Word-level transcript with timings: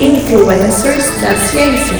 Influencers 0.00 1.20
da 1.20 1.34
Ciência. 1.34 1.96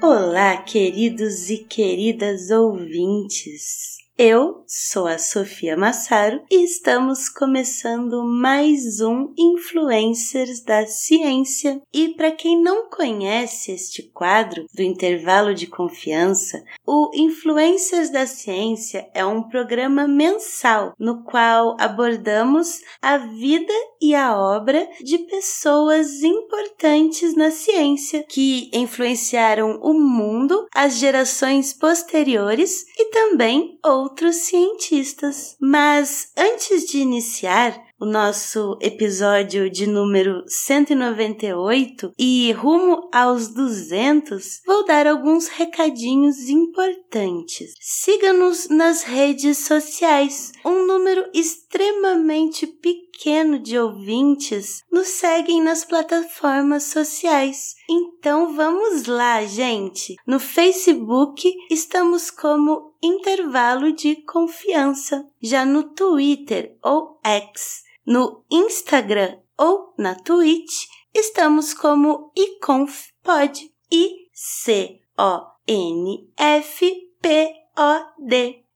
Olá, 0.00 0.58
queridos 0.58 1.50
e 1.50 1.58
queridas 1.58 2.52
ouvintes. 2.52 4.03
Eu 4.16 4.62
sou 4.64 5.08
a 5.08 5.18
Sofia 5.18 5.76
Massaro 5.76 6.40
e 6.48 6.62
estamos 6.62 7.28
começando 7.28 8.22
mais 8.22 9.00
um 9.00 9.34
Influencers 9.36 10.60
da 10.60 10.86
Ciência. 10.86 11.82
E 11.92 12.10
para 12.10 12.30
quem 12.30 12.62
não 12.62 12.88
conhece 12.88 13.72
este 13.72 14.04
quadro 14.04 14.66
do 14.72 14.82
intervalo 14.82 15.52
de 15.52 15.66
confiança, 15.66 16.62
o 16.86 17.10
Influencers 17.12 18.08
da 18.08 18.24
Ciência 18.24 19.10
é 19.12 19.26
um 19.26 19.42
programa 19.42 20.06
mensal 20.06 20.94
no 20.96 21.24
qual 21.24 21.76
abordamos 21.80 22.82
a 23.02 23.16
vida 23.16 23.72
e 24.00 24.14
a 24.14 24.38
obra 24.38 24.88
de 25.02 25.18
pessoas 25.18 26.22
importantes 26.22 27.34
na 27.34 27.50
ciência 27.50 28.22
que 28.28 28.70
influenciaram 28.72 29.80
o 29.82 29.92
mundo, 29.92 30.68
as 30.72 30.98
gerações 30.98 31.72
posteriores 31.72 32.84
e 32.96 33.06
também 33.06 33.76
outros 33.82 34.03
outros 34.04 34.36
cientistas. 34.36 35.56
Mas 35.60 36.30
antes 36.36 36.84
de 36.84 36.98
iniciar, 36.98 37.82
o 37.98 38.04
nosso 38.04 38.76
episódio 38.82 39.70
de 39.70 39.86
número 39.86 40.44
198 40.46 42.12
e 42.18 42.52
rumo 42.52 43.08
aos 43.12 43.48
200, 43.48 44.60
vou 44.66 44.84
dar 44.84 45.06
alguns 45.06 45.48
recadinhos 45.48 46.48
importantes. 46.48 47.72
Siga-nos 47.80 48.68
nas 48.68 49.04
redes 49.04 49.58
sociais. 49.58 50.52
Um 50.64 50.86
número 50.86 51.24
extremamente 51.32 52.66
pequeno 52.66 53.58
de 53.58 53.78
ouvintes 53.78 54.82
nos 54.92 55.08
seguem 55.08 55.62
nas 55.62 55.84
plataformas 55.84 56.84
sociais. 56.84 57.74
Então 57.88 58.54
vamos 58.54 59.06
lá, 59.06 59.44
gente. 59.46 60.16
No 60.26 60.40
Facebook 60.40 61.50
estamos 61.70 62.30
como 62.30 62.93
intervalo 63.04 63.92
de 63.92 64.16
confiança. 64.16 65.28
Já 65.40 65.64
no 65.64 65.84
Twitter 65.84 66.76
ou 66.82 67.20
X 67.22 67.84
no 68.06 68.44
Instagram 68.50 69.38
ou 69.56 69.94
na 69.96 70.14
Twitch, 70.14 70.86
estamos 71.14 71.72
como 71.72 72.32
iconfpod. 72.36 73.72
I-C-O-N-F-P-O-D. 73.90 75.04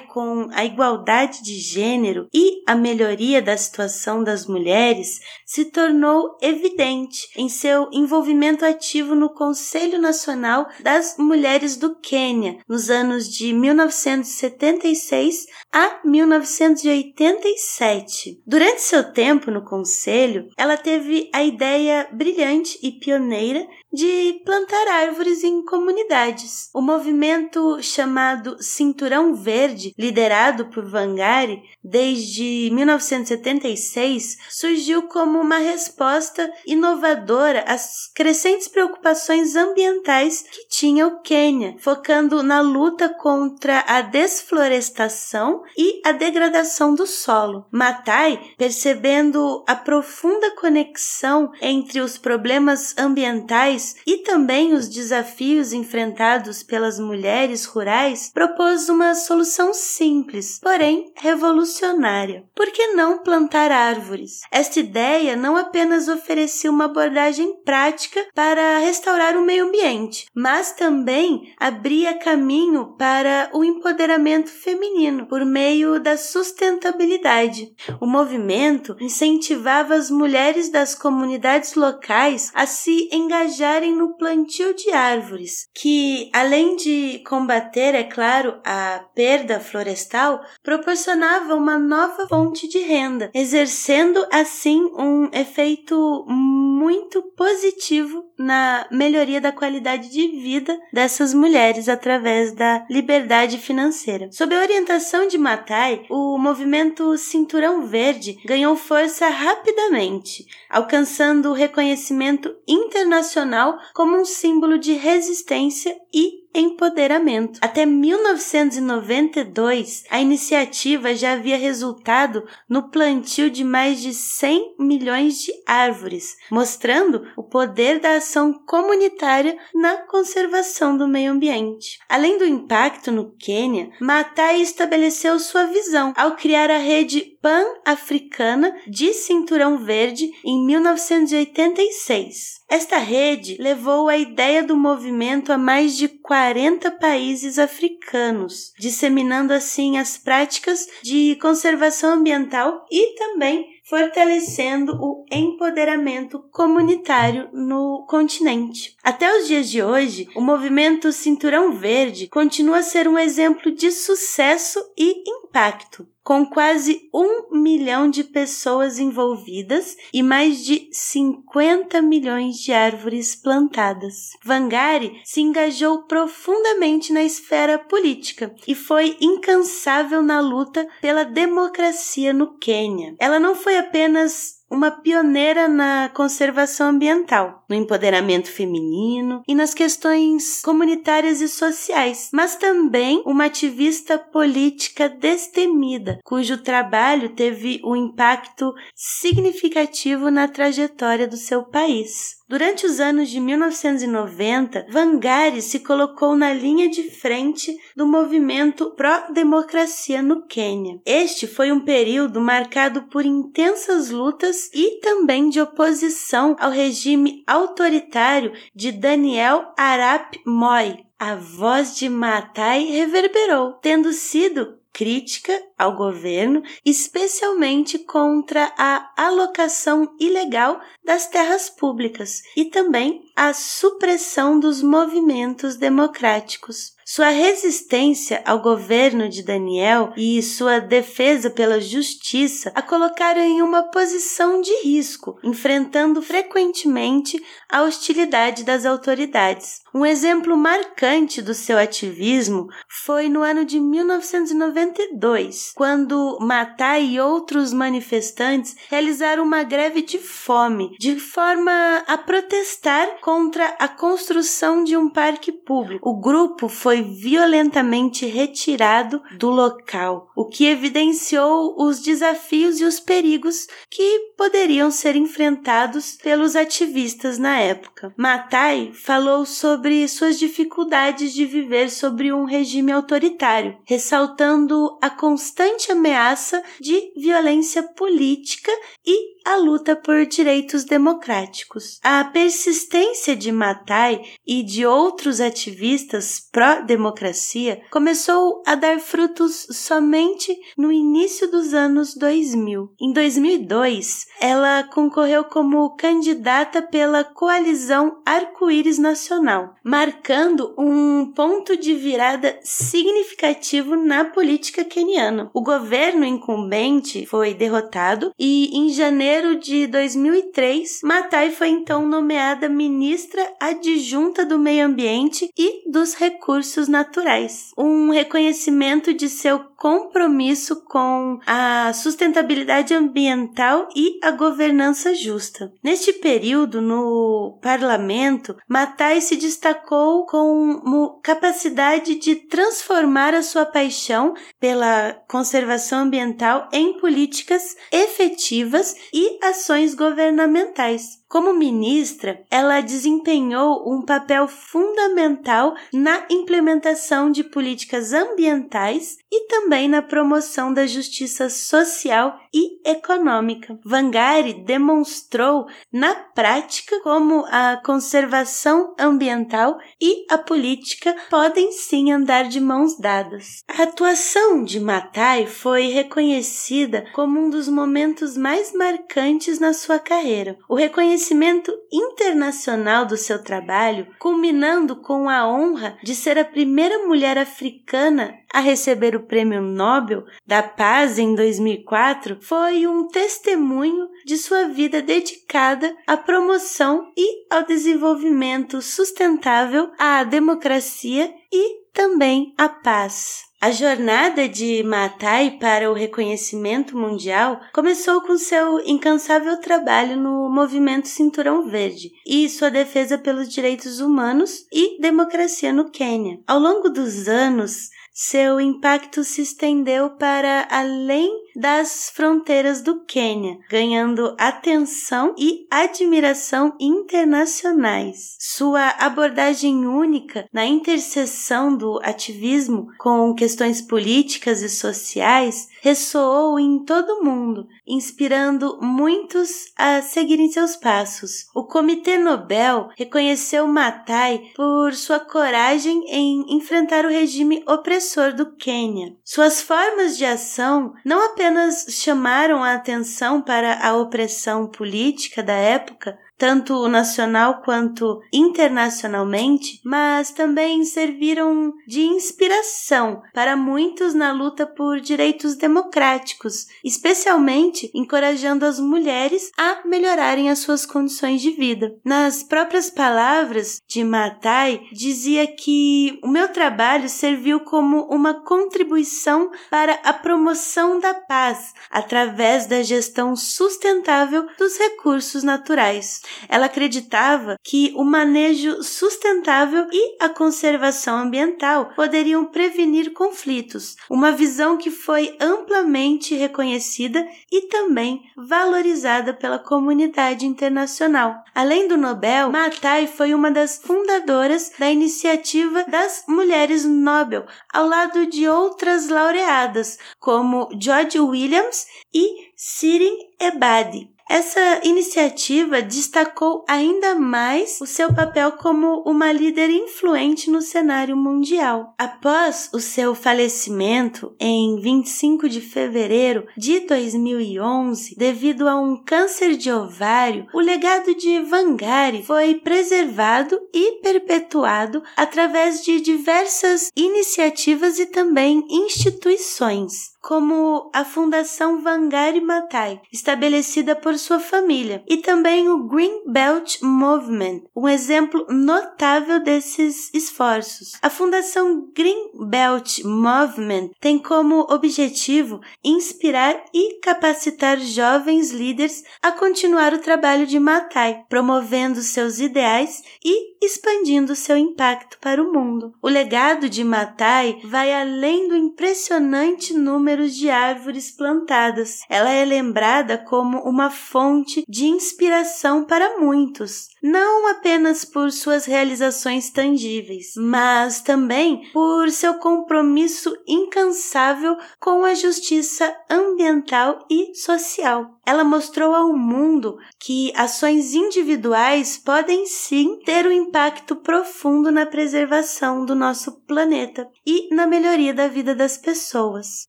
Com 0.08 0.48
a 0.52 0.64
igualdade 0.64 1.42
de 1.42 1.58
gênero 1.58 2.28
e 2.32 2.62
a 2.66 2.76
melhoria 2.76 3.42
da 3.42 3.56
situação 3.56 4.22
das 4.22 4.46
mulheres 4.46 5.18
se 5.44 5.64
tornou 5.66 6.38
evidente 6.40 7.28
em 7.36 7.48
seu 7.48 7.88
envolvimento 7.92 8.64
ativo 8.64 9.16
no 9.16 9.30
Conselho 9.30 10.00
Nacional 10.00 10.68
das 10.80 11.16
Mulheres 11.18 11.76
do 11.76 11.96
Quênia 11.96 12.58
nos 12.68 12.90
anos 12.90 13.28
de 13.28 13.52
1976 13.52 15.46
a 15.72 15.98
1987. 16.04 18.40
Durante 18.46 18.82
seu 18.82 19.12
tempo 19.12 19.50
no 19.50 19.64
conselho, 19.64 20.48
ela 20.56 20.76
teve 20.76 21.28
a 21.34 21.42
ideia 21.42 22.08
brilhante 22.12 22.78
e 22.82 22.92
pioneira 22.92 23.66
de 23.92 24.40
plantar 24.44 24.86
árvores 24.88 25.42
em 25.44 25.62
comunidades. 25.64 26.70
O 26.74 26.80
movimento 26.80 27.82
chamado 27.82 28.56
Cinturão 28.62 29.34
Verde, 29.34 29.71
liderado 29.98 30.66
por 30.66 30.84
Vangari 30.84 31.62
desde 31.82 32.70
1976, 32.72 34.38
surgiu 34.50 35.02
como 35.02 35.40
uma 35.40 35.58
resposta 35.58 36.52
inovadora 36.66 37.64
às 37.66 38.10
crescentes 38.14 38.68
preocupações 38.68 39.56
ambientais 39.56 40.42
que 40.42 40.68
tinha 40.68 41.06
o 41.06 41.20
Quênia, 41.20 41.76
focando 41.78 42.42
na 42.42 42.60
luta 42.60 43.08
contra 43.08 43.84
a 43.86 44.00
desflorestação 44.00 45.62
e 45.76 46.00
a 46.04 46.12
degradação 46.12 46.94
do 46.94 47.06
solo. 47.06 47.66
Matai, 47.70 48.40
percebendo 48.56 49.64
a 49.66 49.74
profunda 49.74 50.54
conexão 50.56 51.50
entre 51.60 52.00
os 52.00 52.16
problemas 52.18 52.94
ambientais 52.96 53.96
e 54.06 54.18
também 54.18 54.74
os 54.74 54.88
desafios 54.88 55.72
enfrentados 55.72 56.62
pelas 56.62 56.98
mulheres 56.98 57.64
rurais, 57.64 58.30
propôs 58.32 58.88
uma 58.88 59.14
solução 59.14 59.61
simples, 59.74 60.58
porém 60.62 61.12
revolucionária. 61.16 62.44
Por 62.54 62.70
que 62.70 62.94
não 62.94 63.18
plantar 63.18 63.70
árvores? 63.70 64.40
Esta 64.50 64.80
ideia 64.80 65.36
não 65.36 65.58
apenas 65.58 66.08
oferecia 66.08 66.70
uma 66.70 66.86
abordagem 66.86 67.54
prática 67.62 68.26
para 68.34 68.78
restaurar 68.78 69.36
o 69.36 69.44
meio 69.44 69.66
ambiente, 69.66 70.24
mas 70.34 70.72
também 70.72 71.52
abria 71.60 72.18
caminho 72.18 72.96
para 72.96 73.50
o 73.52 73.62
empoderamento 73.62 74.48
feminino 74.48 75.26
por 75.26 75.44
meio 75.44 76.00
da 76.00 76.16
sustentabilidade. 76.16 77.74
O 78.00 78.06
movimento 78.06 78.96
incentivava 78.98 79.94
as 79.94 80.10
mulheres 80.10 80.70
das 80.70 80.94
comunidades 80.94 81.74
locais 81.74 82.50
a 82.54 82.64
se 82.64 83.10
engajar 83.12 83.82
ajudarem 83.82 83.94
no 83.94 84.16
plantio 84.16 84.74
de 84.74 84.90
árvores, 84.90 85.68
que, 85.74 86.30
além 86.32 86.76
de 86.76 87.22
combater, 87.26 87.94
é 87.94 88.04
claro, 88.04 88.60
a 88.64 89.04
perda 89.14 89.51
florestal, 89.60 90.40
proporcionava 90.62 91.54
uma 91.54 91.78
nova 91.78 92.26
fonte 92.28 92.68
de 92.68 92.78
renda, 92.78 93.30
exercendo 93.34 94.26
assim 94.30 94.82
um 94.96 95.28
efeito 95.32 96.24
muito 96.28 97.22
positivo 97.36 98.24
na 98.38 98.86
melhoria 98.90 99.40
da 99.40 99.52
qualidade 99.52 100.10
de 100.10 100.26
vida 100.28 100.78
dessas 100.92 101.32
mulheres 101.32 101.88
através 101.88 102.52
da 102.52 102.84
liberdade 102.90 103.58
financeira. 103.58 104.28
Sob 104.32 104.54
a 104.54 104.60
orientação 104.60 105.28
de 105.28 105.38
Matai, 105.38 106.04
o 106.10 106.36
movimento 106.38 107.16
Cinturão 107.16 107.86
Verde 107.86 108.38
ganhou 108.44 108.74
força 108.74 109.28
rapidamente, 109.28 110.46
alcançando 110.68 111.50
o 111.50 111.54
reconhecimento 111.54 112.54
internacional 112.66 113.78
como 113.94 114.16
um 114.16 114.24
símbolo 114.24 114.78
de 114.78 114.92
resistência 114.94 115.96
e 116.12 116.42
empoderamento. 116.54 117.58
Até 117.62 117.86
1992, 117.86 120.04
a 120.10 120.20
iniciativa 120.20 121.14
já 121.14 121.32
havia 121.32 121.56
resultado 121.56 122.46
no 122.68 122.90
plantio 122.90 123.48
de 123.50 123.64
mais 123.64 124.02
de 124.02 124.12
100 124.12 124.74
milhões 124.78 125.40
de 125.40 125.50
árvores, 125.66 126.36
mostrando 126.50 127.26
o 127.36 127.42
poder 127.42 127.98
da 128.00 128.16
ação 128.16 128.52
comunitária 128.52 129.56
na 129.74 129.96
conservação 130.06 130.94
do 130.96 131.08
meio 131.08 131.32
ambiente. 131.32 131.98
Além 132.08 132.38
do 132.38 132.44
impacto 132.44 133.10
no 133.10 133.34
Quênia, 133.36 133.90
Matai 134.00 134.60
estabeleceu 134.60 135.36
sua 135.38 135.64
visão 135.66 136.12
ao 136.16 136.36
criar 136.36 136.70
a 136.70 136.78
rede 136.78 137.36
pan-africana 137.40 138.76
de 138.86 139.14
cinturão 139.14 139.78
verde 139.78 140.30
em 140.44 140.64
1986. 140.64 142.61
Esta 142.72 142.96
rede 142.96 143.58
levou 143.60 144.08
a 144.08 144.16
ideia 144.16 144.64
do 144.64 144.74
movimento 144.74 145.52
a 145.52 145.58
mais 145.58 145.94
de 145.94 146.08
40 146.08 146.90
países 146.92 147.58
africanos, 147.58 148.72
disseminando 148.78 149.52
assim 149.52 149.98
as 149.98 150.16
práticas 150.16 150.88
de 151.02 151.36
conservação 151.36 152.14
ambiental 152.14 152.86
e 152.90 153.14
também 153.16 153.66
fortalecendo 153.84 154.94
o 155.02 155.26
empoderamento 155.30 156.42
comunitário 156.50 157.50
no 157.52 158.06
continente. 158.08 158.96
Até 159.04 159.38
os 159.38 159.46
dias 159.46 159.68
de 159.68 159.82
hoje, 159.82 160.26
o 160.34 160.40
movimento 160.40 161.12
Cinturão 161.12 161.72
Verde 161.72 162.26
continua 162.26 162.78
a 162.78 162.82
ser 162.82 163.06
um 163.06 163.18
exemplo 163.18 163.70
de 163.70 163.90
sucesso 163.90 164.80
e 164.96 165.22
impacto 165.28 166.08
com 166.22 166.46
quase 166.46 167.08
um 167.12 167.60
milhão 167.60 168.08
de 168.08 168.24
pessoas 168.24 168.98
envolvidas 168.98 169.96
e 170.12 170.22
mais 170.22 170.64
de 170.64 170.88
50 170.92 172.00
milhões 172.00 172.56
de 172.56 172.72
árvores 172.72 173.34
plantadas. 173.34 174.30
Vangari 174.44 175.20
se 175.24 175.40
engajou 175.40 176.04
profundamente 176.04 177.12
na 177.12 177.22
esfera 177.22 177.78
política 177.78 178.54
e 178.66 178.74
foi 178.74 179.16
incansável 179.20 180.22
na 180.22 180.40
luta 180.40 180.86
pela 181.00 181.24
democracia 181.24 182.32
no 182.32 182.56
Quênia. 182.58 183.14
Ela 183.18 183.40
não 183.40 183.54
foi 183.54 183.76
apenas 183.76 184.61
uma 184.72 184.90
pioneira 184.90 185.68
na 185.68 186.10
conservação 186.14 186.88
ambiental, 186.88 187.62
no 187.68 187.76
empoderamento 187.76 188.50
feminino 188.50 189.42
e 189.46 189.54
nas 189.54 189.74
questões 189.74 190.62
comunitárias 190.62 191.42
e 191.42 191.48
sociais, 191.48 192.30
mas 192.32 192.56
também 192.56 193.22
uma 193.26 193.44
ativista 193.44 194.18
política 194.18 195.10
destemida, 195.10 196.18
cujo 196.24 196.62
trabalho 196.62 197.34
teve 197.34 197.82
um 197.84 197.94
impacto 197.94 198.72
significativo 198.94 200.30
na 200.30 200.48
trajetória 200.48 201.28
do 201.28 201.36
seu 201.36 201.64
país. 201.64 202.41
Durante 202.52 202.84
os 202.84 203.00
anos 203.00 203.30
de 203.30 203.40
1990, 203.40 204.84
Vangari 204.90 205.62
se 205.62 205.80
colocou 205.80 206.36
na 206.36 206.52
linha 206.52 206.86
de 206.86 207.04
frente 207.10 207.74
do 207.96 208.06
movimento 208.06 208.90
pró-democracia 208.90 210.20
no 210.20 210.46
Quênia. 210.46 211.00
Este 211.06 211.46
foi 211.46 211.72
um 211.72 211.80
período 211.80 212.42
marcado 212.42 213.04
por 213.04 213.24
intensas 213.24 214.10
lutas 214.10 214.68
e 214.74 215.00
também 215.00 215.48
de 215.48 215.62
oposição 215.62 216.54
ao 216.60 216.70
regime 216.70 217.42
autoritário 217.46 218.52
de 218.74 218.92
Daniel 218.92 219.72
Arap 219.74 220.38
Moi. 220.44 220.98
A 221.18 221.36
voz 221.36 221.96
de 221.96 222.06
Matai 222.10 222.84
reverberou, 222.84 223.78
tendo 223.80 224.12
sido 224.12 224.81
crítica 224.92 225.52
ao 225.78 225.96
governo, 225.96 226.62
especialmente 226.84 227.98
contra 227.98 228.72
a 228.76 229.12
alocação 229.16 230.14
ilegal 230.20 230.80
das 231.04 231.26
terras 231.26 231.70
públicas 231.70 232.42
e 232.56 232.66
também 232.66 233.22
a 233.34 233.54
supressão 233.54 234.60
dos 234.60 234.82
movimentos 234.82 235.76
democráticos. 235.76 236.94
Sua 237.04 237.30
resistência 237.30 238.42
ao 238.46 238.60
governo 238.60 239.28
de 239.28 239.42
Daniel 239.42 240.12
e 240.16 240.40
sua 240.42 240.78
defesa 240.78 241.50
pela 241.50 241.80
justiça 241.80 242.70
a 242.74 242.82
colocaram 242.82 243.40
em 243.40 243.60
uma 243.60 243.82
posição 243.82 244.60
de 244.60 244.72
risco, 244.82 245.36
enfrentando 245.42 246.22
frequentemente 246.22 247.42
a 247.68 247.82
hostilidade 247.82 248.62
das 248.62 248.86
autoridades. 248.86 249.80
Um 249.94 250.06
exemplo 250.06 250.56
marcante 250.56 251.42
do 251.42 251.52
seu 251.52 251.76
ativismo 251.76 252.68
foi 252.88 253.28
no 253.28 253.42
ano 253.42 253.64
de 253.64 253.80
1992, 253.80 255.72
quando 255.74 256.38
Matai 256.40 257.04
e 257.04 257.20
outros 257.20 257.72
manifestantes 257.72 258.76
realizaram 258.88 259.42
uma 259.42 259.62
greve 259.64 260.02
de 260.02 260.18
fome, 260.18 260.96
de 260.98 261.16
forma 261.16 262.02
a 262.06 262.16
protestar 262.16 263.20
contra 263.20 263.74
a 263.78 263.88
construção 263.88 264.84
de 264.84 264.96
um 264.96 265.10
parque 265.10 265.50
público. 265.52 266.08
O 266.08 266.20
grupo 266.20 266.68
foi 266.68 266.91
violentamente 267.00 268.26
retirado 268.26 269.22
do 269.38 269.48
local, 269.48 270.30
o 270.36 270.44
que 270.44 270.66
evidenciou 270.66 271.76
os 271.78 272.02
desafios 272.02 272.80
e 272.80 272.84
os 272.84 273.00
perigos 273.00 273.66
que 273.88 274.32
poderiam 274.36 274.90
ser 274.90 275.16
enfrentados 275.16 276.18
pelos 276.22 276.54
ativistas 276.54 277.38
na 277.38 277.58
época. 277.58 278.12
Matai 278.16 278.92
falou 278.92 279.46
sobre 279.46 280.06
suas 280.08 280.38
dificuldades 280.38 281.32
de 281.32 281.46
viver 281.46 281.90
sobre 281.90 282.32
um 282.32 282.44
regime 282.44 282.92
autoritário, 282.92 283.78
ressaltando 283.84 284.98
a 285.00 285.08
constante 285.08 285.90
ameaça 285.90 286.62
de 286.80 287.12
violência 287.16 287.82
política 287.82 288.72
e 289.06 289.31
a 289.44 289.56
luta 289.56 289.96
por 289.96 290.24
direitos 290.26 290.84
democráticos. 290.84 291.98
A 292.02 292.24
persistência 292.24 293.34
de 293.34 293.50
Matai 293.50 294.20
e 294.46 294.62
de 294.62 294.86
outros 294.86 295.40
ativistas 295.40 296.48
pró-democracia 296.52 297.82
começou 297.90 298.62
a 298.66 298.74
dar 298.74 299.00
frutos 299.00 299.66
somente 299.70 300.56
no 300.76 300.92
início 300.92 301.50
dos 301.50 301.74
anos 301.74 302.14
2000. 302.14 302.92
Em 303.00 303.12
2002, 303.12 304.26
ela 304.40 304.82
concorreu 304.84 305.44
como 305.44 305.96
candidata 305.96 306.82
pela 306.82 307.24
coalizão 307.24 308.20
Arco-Íris 308.24 308.98
Nacional, 308.98 309.74
marcando 309.84 310.74
um 310.78 311.32
ponto 311.34 311.76
de 311.76 311.94
virada 311.94 312.58
significativo 312.62 313.96
na 313.96 314.24
política 314.24 314.84
queniana. 314.84 315.50
O 315.52 315.62
governo 315.62 316.24
incumbente 316.24 317.26
foi 317.26 317.54
derrotado 317.54 318.32
e, 318.38 318.76
em 318.76 318.90
janeiro 318.90 319.31
janeiro 319.32 319.58
de 319.58 319.86
2003, 319.86 321.00
Matai 321.02 321.52
foi 321.52 321.68
então 321.68 322.06
nomeada 322.06 322.68
ministra 322.68 323.42
adjunta 323.58 324.44
do 324.44 324.58
Meio 324.58 324.84
Ambiente 324.84 325.48
e 325.56 325.90
dos 325.90 326.12
Recursos 326.12 326.86
Naturais, 326.86 327.70
um 327.78 328.10
reconhecimento 328.10 329.14
de 329.14 329.30
seu 329.30 329.60
compromisso 329.82 330.84
com 330.84 331.40
a 331.46 331.92
sustentabilidade 331.94 332.92
ambiental 332.92 333.88
e 333.96 334.20
a 334.22 334.30
governança 334.30 335.14
justa. 335.14 335.72
Neste 335.82 336.12
período, 336.12 336.82
no 336.82 337.58
parlamento, 337.62 338.54
Matai 338.68 339.22
se 339.22 339.34
destacou 339.36 340.26
com 340.26 341.18
capacidade 341.22 342.16
de 342.16 342.36
transformar 342.36 343.34
a 343.34 343.42
sua 343.42 343.64
paixão 343.64 344.34
pela 344.60 345.14
conservação 345.26 346.00
ambiental 346.00 346.68
em 346.70 346.98
políticas 346.98 347.74
efetivas 347.90 348.94
e 349.12 349.21
e 349.22 349.38
ações 349.40 349.94
governamentais. 349.94 351.21
Como 351.32 351.54
ministra, 351.54 352.44
ela 352.50 352.82
desempenhou 352.82 353.90
um 353.90 354.02
papel 354.02 354.46
fundamental 354.46 355.74
na 355.90 356.26
implementação 356.28 357.30
de 357.30 357.42
políticas 357.42 358.12
ambientais 358.12 359.16
e 359.32 359.46
também 359.46 359.88
na 359.88 360.02
promoção 360.02 360.74
da 360.74 360.86
justiça 360.86 361.48
social 361.48 362.38
e 362.52 362.86
econômica. 362.86 363.78
Vangari 363.82 364.52
demonstrou 364.52 365.66
na 365.90 366.14
prática 366.14 367.00
como 367.00 367.46
a 367.46 367.80
conservação 367.82 368.94
ambiental 369.00 369.78
e 369.98 370.26
a 370.30 370.36
política 370.36 371.16
podem 371.30 371.72
sim 371.72 372.12
andar 372.12 372.46
de 372.46 372.60
mãos 372.60 372.98
dadas. 372.98 373.62
A 373.66 373.84
atuação 373.84 374.62
de 374.62 374.78
Matai 374.78 375.46
foi 375.46 375.86
reconhecida 375.86 377.06
como 377.14 377.40
um 377.40 377.48
dos 377.48 377.68
momentos 377.68 378.36
mais 378.36 378.74
marcantes 378.74 379.58
na 379.58 379.72
sua 379.72 379.98
carreira. 379.98 380.58
O 380.68 380.74
reconhecimento 380.74 381.21
reconhecimento 381.22 381.72
internacional 381.92 383.06
do 383.06 383.16
seu 383.16 383.42
trabalho, 383.42 384.08
culminando 384.18 384.96
com 384.96 385.28
a 385.28 385.48
honra 385.48 385.96
de 386.02 386.14
ser 386.14 386.36
a 386.36 386.44
primeira 386.44 387.06
mulher 387.06 387.38
africana 387.38 388.34
a 388.52 388.58
receber 388.58 389.14
o 389.14 389.24
Prêmio 389.26 389.62
Nobel 389.62 390.24
da 390.46 390.62
Paz 390.62 391.18
em 391.18 391.34
2004, 391.34 392.38
foi 392.40 392.86
um 392.86 393.06
testemunho 393.06 394.08
de 394.26 394.36
sua 394.36 394.68
vida 394.68 395.00
dedicada 395.00 395.94
à 396.06 396.16
promoção 396.16 397.12
e 397.16 397.46
ao 397.54 397.64
desenvolvimento 397.64 398.82
sustentável, 398.82 399.90
à 399.98 400.24
democracia 400.24 401.32
e 401.52 401.82
também 401.92 402.52
à 402.58 402.68
paz. 402.68 403.51
A 403.62 403.70
jornada 403.70 404.48
de 404.48 404.82
Matai 404.82 405.52
para 405.52 405.88
o 405.88 405.94
reconhecimento 405.94 406.98
mundial 406.98 407.60
começou 407.72 408.20
com 408.22 408.36
seu 408.36 408.80
incansável 408.84 409.56
trabalho 409.60 410.16
no 410.16 410.50
movimento 410.50 411.06
Cinturão 411.06 411.68
Verde 411.68 412.10
e 412.26 412.48
sua 412.48 412.72
defesa 412.72 413.16
pelos 413.16 413.48
direitos 413.48 414.00
humanos 414.00 414.66
e 414.72 415.00
democracia 415.00 415.72
no 415.72 415.92
Quênia. 415.92 416.40
Ao 416.44 416.58
longo 416.58 416.88
dos 416.88 417.28
anos, 417.28 417.88
seu 418.12 418.60
impacto 418.60 419.22
se 419.22 419.42
estendeu 419.42 420.10
para 420.10 420.66
além 420.68 421.30
das 421.54 422.10
fronteiras 422.14 422.82
do 422.82 423.04
Quênia, 423.04 423.58
ganhando 423.68 424.34
atenção 424.38 425.34
e 425.36 425.66
admiração 425.70 426.74
internacionais. 426.80 428.36
Sua 428.38 428.88
abordagem 428.98 429.86
única 429.86 430.48
na 430.52 430.64
interseção 430.64 431.76
do 431.76 432.00
ativismo 432.02 432.88
com 432.98 433.34
questões 433.34 433.82
políticas 433.82 434.62
e 434.62 434.68
sociais 434.68 435.68
ressoou 435.82 436.58
em 436.58 436.84
todo 436.84 437.10
o 437.14 437.24
mundo, 437.24 437.66
inspirando 437.86 438.78
muitos 438.80 439.72
a 439.76 440.00
seguirem 440.00 440.50
seus 440.50 440.76
passos. 440.76 441.46
O 441.54 441.64
Comitê 441.64 442.16
Nobel 442.16 442.88
reconheceu 442.96 443.66
Matai 443.66 444.40
por 444.54 444.94
sua 444.94 445.20
coragem 445.20 446.04
em 446.08 446.56
enfrentar 446.56 447.04
o 447.04 447.10
regime 447.10 447.62
opressor 447.66 448.34
do 448.34 448.54
Quênia. 448.56 449.16
Suas 449.24 449.60
formas 449.60 450.16
de 450.16 450.24
ação 450.24 450.92
não 451.04 451.26
apenas 451.26 451.41
chamaram 451.88 452.62
a 452.62 452.74
atenção 452.74 453.40
para 453.40 453.86
a 453.86 453.96
opressão 453.96 454.66
política 454.66 455.42
da 455.42 455.54
época, 455.54 456.18
tanto 456.42 456.88
nacional 456.88 457.62
quanto 457.64 458.20
internacionalmente, 458.32 459.80
mas 459.84 460.32
também 460.32 460.84
serviram 460.84 461.72
de 461.86 462.00
inspiração 462.02 463.22
para 463.32 463.56
muitos 463.56 464.12
na 464.12 464.32
luta 464.32 464.66
por 464.66 464.98
direitos 464.98 465.54
democráticos, 465.54 466.66
especialmente 466.82 467.92
encorajando 467.94 468.66
as 468.66 468.80
mulheres 468.80 469.52
a 469.56 469.86
melhorarem 469.86 470.50
as 470.50 470.58
suas 470.58 470.84
condições 470.84 471.40
de 471.40 471.50
vida. 471.50 471.94
Nas 472.04 472.42
próprias 472.42 472.90
palavras 472.90 473.80
de 473.86 474.02
Matai, 474.02 474.80
dizia 474.92 475.46
que 475.46 476.18
o 476.24 476.26
meu 476.26 476.48
trabalho 476.48 477.08
serviu 477.08 477.60
como 477.60 478.08
uma 478.10 478.42
contribuição 478.42 479.48
para 479.70 480.00
a 480.02 480.12
promoção 480.12 480.98
da 480.98 481.14
paz 481.14 481.72
através 481.88 482.66
da 482.66 482.82
gestão 482.82 483.36
sustentável 483.36 484.44
dos 484.58 484.76
recursos 484.76 485.44
naturais. 485.44 486.20
Ela 486.48 486.66
acreditava 486.66 487.56
que 487.62 487.92
o 487.96 488.04
manejo 488.04 488.82
sustentável 488.82 489.86
e 489.92 490.16
a 490.20 490.28
conservação 490.28 491.18
ambiental 491.18 491.90
poderiam 491.94 492.44
prevenir 492.44 493.12
conflitos, 493.12 493.96
uma 494.10 494.32
visão 494.32 494.76
que 494.76 494.90
foi 494.90 495.36
amplamente 495.40 496.34
reconhecida 496.34 497.26
e 497.50 497.62
também 497.68 498.22
valorizada 498.36 499.32
pela 499.32 499.58
comunidade 499.58 500.46
internacional. 500.46 501.42
Além 501.54 501.88
do 501.88 501.96
Nobel, 501.96 502.50
Matai 502.50 503.06
foi 503.06 503.34
uma 503.34 503.50
das 503.50 503.78
fundadoras 503.78 504.72
da 504.78 504.90
iniciativa 504.90 505.84
das 505.84 506.24
Mulheres 506.28 506.84
Nobel, 506.84 507.46
ao 507.72 507.86
lado 507.86 508.26
de 508.26 508.48
outras 508.48 509.08
laureadas, 509.08 509.98
como 510.18 510.68
George 510.80 511.18
Williams 511.20 511.86
e 512.12 512.52
Sirin 512.56 513.16
Ebadi. 513.40 514.11
Essa 514.28 514.80
iniciativa 514.84 515.82
destacou 515.82 516.64
ainda 516.68 517.14
mais 517.14 517.80
o 517.80 517.86
seu 517.86 518.14
papel 518.14 518.52
como 518.52 519.02
uma 519.06 519.32
líder 519.32 519.68
influente 519.70 520.50
no 520.50 520.62
cenário 520.62 521.16
mundial. 521.16 521.94
Após 521.98 522.70
o 522.72 522.80
seu 522.80 523.14
falecimento 523.14 524.34
em 524.40 524.80
25 524.80 525.48
de 525.48 525.60
fevereiro 525.60 526.46
de 526.56 526.80
2011, 526.80 528.14
devido 528.16 528.68
a 528.68 528.76
um 528.76 528.96
câncer 528.96 529.56
de 529.56 529.70
ovário, 529.70 530.46
o 530.54 530.60
legado 530.60 531.14
de 531.14 531.40
Vangari 531.40 532.22
foi 532.22 532.54
preservado 532.54 533.58
e 533.72 534.00
perpetuado 534.00 535.02
através 535.16 535.84
de 535.84 536.00
diversas 536.00 536.90
iniciativas 536.96 537.98
e 537.98 538.06
também 538.06 538.64
instituições 538.70 540.11
como 540.22 540.88
a 540.94 541.04
Fundação 541.04 541.82
Vangari 541.82 542.40
Matai, 542.40 543.02
estabelecida 543.12 543.96
por 543.96 544.16
sua 544.16 544.38
família, 544.38 545.02
e 545.08 545.16
também 545.16 545.68
o 545.68 545.88
Green 545.88 546.22
Belt 546.26 546.80
Movement, 546.80 547.62
um 547.74 547.88
exemplo 547.88 548.46
notável 548.48 549.42
desses 549.42 550.14
esforços. 550.14 550.92
A 551.02 551.10
Fundação 551.10 551.90
Green 551.94 552.30
Belt 552.48 553.00
Movement 553.04 553.90
tem 554.00 554.18
como 554.18 554.66
objetivo 554.70 555.60
inspirar 555.82 556.64
e 556.72 557.00
capacitar 557.00 557.78
jovens 557.80 558.52
líderes 558.52 559.02
a 559.20 559.32
continuar 559.32 559.92
o 559.92 559.98
trabalho 559.98 560.46
de 560.46 560.60
Matai, 560.60 561.24
promovendo 561.28 562.00
seus 562.00 562.38
ideais 562.38 563.02
e 563.24 563.51
expandindo 563.62 564.34
seu 564.34 564.56
impacto 564.56 565.18
para 565.20 565.42
o 565.42 565.52
mundo. 565.52 565.94
O 566.02 566.08
legado 566.08 566.68
de 566.68 566.82
Matai 566.82 567.60
vai 567.64 567.92
além 567.92 568.48
do 568.48 568.56
impressionante 568.56 569.72
número 569.72 570.28
de 570.28 570.50
árvores 570.50 571.10
plantadas. 571.10 572.00
Ela 572.08 572.30
é 572.30 572.44
lembrada 572.44 573.16
como 573.16 573.58
uma 573.60 573.90
fonte 573.90 574.64
de 574.68 574.86
inspiração 574.86 575.84
para 575.84 576.18
muitos, 576.18 576.88
não 577.02 577.48
apenas 577.48 578.04
por 578.04 578.30
suas 578.32 578.64
realizações 578.64 579.50
tangíveis, 579.50 580.32
mas 580.36 581.00
também 581.00 581.70
por 581.72 582.10
seu 582.10 582.34
compromisso 582.34 583.34
incansável 583.46 584.56
com 584.80 585.04
a 585.04 585.14
justiça 585.14 585.94
ambiental 586.10 587.06
e 587.10 587.34
social. 587.34 588.18
Ela 588.24 588.44
mostrou 588.44 588.94
ao 588.94 589.12
mundo 589.12 589.76
que 589.98 590.32
ações 590.36 590.94
individuais 590.94 591.98
podem 591.98 592.46
sim 592.46 592.98
ter 593.04 593.26
um 593.26 593.32
impacto 593.32 593.96
profundo 593.96 594.70
na 594.70 594.86
preservação 594.86 595.84
do 595.84 595.94
nosso 595.94 596.40
planeta 596.42 597.08
e 597.26 597.52
na 597.54 597.66
melhoria 597.66 598.14
da 598.14 598.28
vida 598.28 598.54
das 598.54 598.76
pessoas. 598.76 599.66